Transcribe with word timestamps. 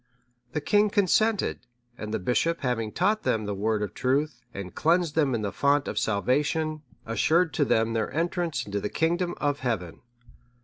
The 0.53 0.61
king 0.61 0.89
consented, 0.89 1.59
and 1.95 2.11
the 2.11 2.17
bishop 2.17 2.61
having 2.61 2.91
taught 2.91 3.21
them 3.21 3.45
the 3.45 3.53
Word 3.53 3.83
of 3.83 3.93
truth, 3.93 4.41
and 4.51 4.73
cleansed 4.73 5.13
them 5.13 5.35
in 5.35 5.43
the 5.43 5.51
font 5.51 5.87
of 5.87 5.99
salvation, 5.99 6.81
assured 7.05 7.53
to 7.53 7.65
them 7.65 7.93
their 7.93 8.11
entrance 8.11 8.65
into 8.65 8.79
the 8.81 8.89
kingdom 8.89 9.35
of 9.39 9.59
Heaven. 9.59 10.01